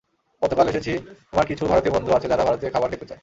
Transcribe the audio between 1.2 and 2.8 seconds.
আমার কিছু ভারতীয় বন্ধু আছে যারা ভারতীয়